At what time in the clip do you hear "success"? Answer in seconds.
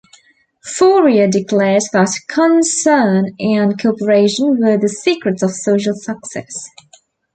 5.93-6.69